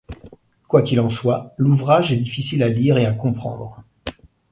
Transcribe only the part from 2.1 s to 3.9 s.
est difficile à lire et à comprendre.